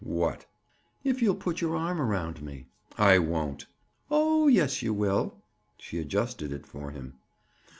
"What?" 0.03 0.47
"If 1.03 1.21
you'll 1.21 1.35
put 1.35 1.61
your 1.61 1.75
arm 1.75 2.01
around 2.01 2.41
me." 2.41 2.65
"I 2.97 3.19
won't." 3.19 3.67
"Oh, 4.09 4.47
yes, 4.47 4.81
you 4.81 4.95
will." 4.95 5.37
She 5.77 5.99
adjusted 5.99 6.51
it 6.51 6.65
for 6.65 6.89
him. 6.89 7.19